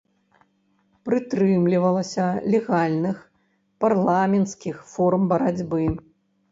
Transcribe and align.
Прытрымлівалася 1.09 2.25
легальных, 2.55 3.21
парламенцкіх 3.87 4.75
форм 4.97 5.21
барацьбы. 5.37 5.85